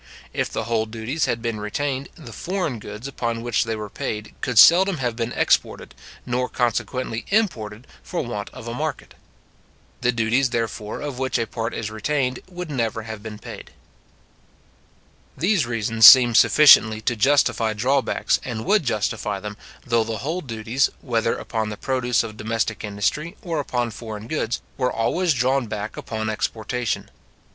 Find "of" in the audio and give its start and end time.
8.49-8.67, 11.01-11.19, 22.23-22.37